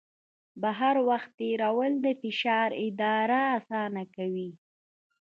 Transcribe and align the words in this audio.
بهر 0.61 0.95
وخت 1.09 1.29
تېرول 1.39 1.91
د 2.03 2.07
فشار 2.21 2.69
اداره 2.87 3.41
اسانه 3.57 4.03
کوي. 4.15 4.49